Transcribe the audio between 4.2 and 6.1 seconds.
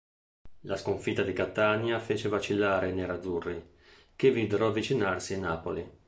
videro avvicinarsi il Napoli.